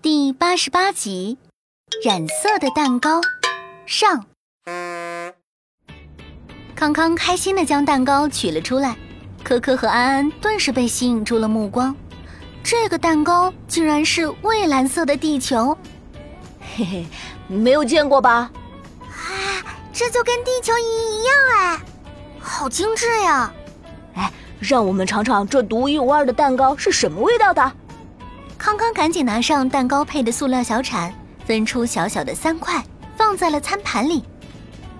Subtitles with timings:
[0.00, 1.38] 第八十八集，
[2.04, 3.20] 染色的蛋糕
[3.86, 4.26] 上。
[6.74, 8.96] 康康开心的将蛋糕取了出来，
[9.44, 11.94] 可可和安安顿时被吸引住了目光。
[12.64, 15.76] 这个蛋糕竟然是蔚蓝色的地球，
[16.76, 17.06] 嘿嘿，
[17.46, 18.50] 没有见过吧？
[19.00, 19.12] 啊，
[19.92, 21.80] 这就跟地球仪一样哎，
[22.40, 23.52] 好精致呀！
[24.14, 27.72] 哎，让我们尝尝这独一无二的蛋糕是什么味道的。
[28.62, 31.12] 康康赶紧拿上蛋糕配的塑料小铲，
[31.44, 32.80] 分出小小的三块，
[33.16, 34.24] 放在了餐盘里。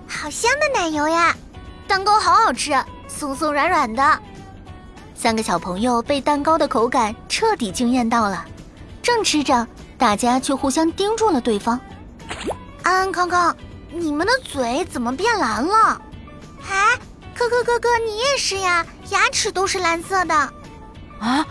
[0.05, 1.33] 好香的奶油呀！
[1.87, 2.73] 蛋糕好好吃，
[3.07, 4.19] 松松软软的。
[5.15, 8.45] 三个小朋友被蛋糕的口感彻底惊艳到了，
[9.01, 9.65] 正吃着，
[9.97, 11.79] 大家却互相盯住了对方。
[12.81, 13.55] 安安、康康，
[13.89, 16.01] 你们的嘴怎么变蓝了？
[16.69, 16.99] 哎，
[17.33, 20.35] 可可哥哥，你也是呀，牙齿都是蓝色的。
[20.35, 21.47] 啊，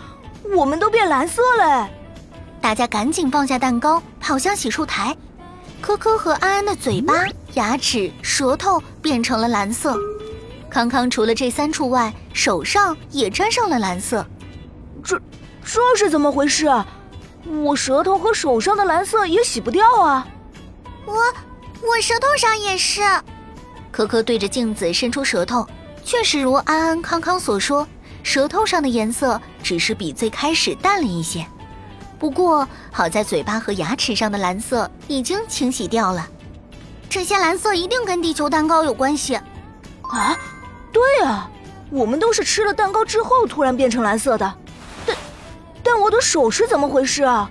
[0.55, 1.89] 我们都变蓝色了！
[2.63, 5.13] 大家赶紧放下蛋糕，跑向洗漱台。
[5.81, 7.13] 科科和安安的嘴巴、
[7.55, 9.97] 牙齿、舌头变成了蓝色。
[10.69, 14.25] 康康除了这三处外，手上也沾上了蓝色。
[15.03, 15.21] 这
[15.61, 16.71] 这是怎么回事？
[17.65, 20.25] 我舌头和手上的蓝色也洗不掉啊！
[21.05, 23.01] 我我舌头上也是。
[23.91, 25.67] 可可对着镜子伸出舌头，
[26.05, 27.85] 确实如安安、康康所说，
[28.23, 31.45] 舌头上的颜色只是比最开始淡了一些。
[32.19, 36.27] 不过好在嘴巴和牙齿上的蓝色已经清洗掉了，
[37.09, 39.35] 这些蓝色一定跟地球蛋糕有关系。
[39.35, 40.37] 啊，
[40.91, 41.49] 对啊，
[41.89, 44.53] 我们都是吃了蛋糕之后突然变成蓝色的。
[45.05, 45.15] 但
[45.83, 47.49] 但我的手是怎么回事啊？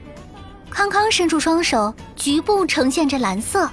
[0.70, 3.68] 康康伸出双手，局部呈现着蓝色。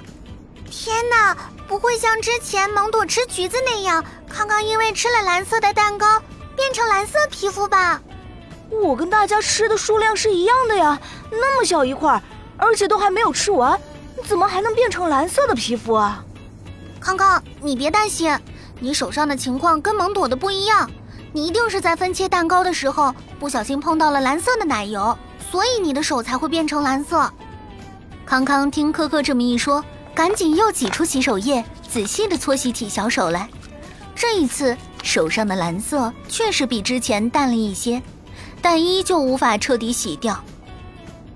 [0.70, 6.20] 天哪，不会像之前芒朵吃橘子那样，康康因为吃了蓝色的蛋糕
[6.54, 8.00] 变成蓝色皮肤吧？
[8.70, 10.98] 我跟大家吃的数量是一样的呀，
[11.30, 12.22] 那么小一块，
[12.56, 13.78] 而且都还没有吃完，
[14.24, 16.24] 怎么还能变成蓝色的皮肤啊？
[17.00, 18.36] 康康，你别担心，
[18.78, 20.90] 你手上的情况跟蒙朵的不一样，
[21.32, 25.16] 你一定是在分切蛋糕的时候不小心碰到了蓝色的奶油，
[25.50, 27.30] 所以你的手才会变成蓝色。
[28.24, 33.48] 康康听科科这么一说，赶紧又挤出洗手液，仔细的搓洗起小手来。
[34.14, 38.00] 这一次手上的蓝色确实比之前淡了一些。
[38.62, 40.42] 但依旧无法彻底洗掉。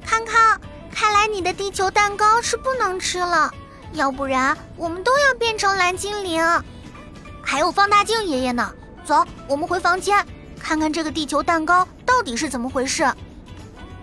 [0.05, 3.53] 康康，看来你的地球蛋糕是不能吃了，
[3.93, 6.43] 要不然我们都要变成蓝精灵。
[7.43, 8.73] 还有放大镜爷爷呢，
[9.05, 10.25] 走，我们回房间，
[10.59, 13.07] 看看这个地球蛋糕到底是怎么回事。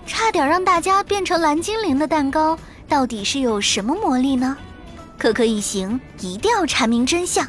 [0.06, 2.58] 差点让大家变成蓝精灵的蛋糕，
[2.88, 4.58] 到底是有什么魔力呢？
[5.18, 7.48] 可可一行一定要查明真相。